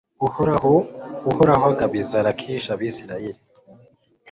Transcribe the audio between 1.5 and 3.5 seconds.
agabiza lakishi abayisraheli